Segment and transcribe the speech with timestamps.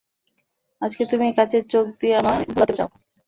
[0.81, 2.89] আজকে তুমি কাচের চোখ দিয়ে আমায় ভোলোতে চাও?